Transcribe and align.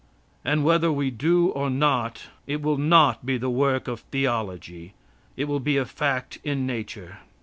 And 0.43 0.63
whether 0.63 0.91
we 0.91 1.11
do 1.11 1.49
or 1.49 1.69
not, 1.69 2.23
it 2.47 2.63
will 2.63 2.77
not 2.79 3.23
be 3.23 3.37
the 3.37 3.51
work 3.51 3.87
of 3.87 3.99
theology. 3.99 4.95
It 5.37 5.45
will 5.45 5.59
be 5.59 5.77
a 5.77 5.85
fact 5.85 6.39
in 6.43 6.65
nature. 6.65 7.19